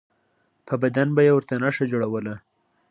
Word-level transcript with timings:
په 0.67 0.73
بدن 0.83 1.07
به 1.15 1.21
یې 1.27 1.31
ورته 1.33 1.55
نښه 1.63 1.85
جوړوله. 1.91 2.35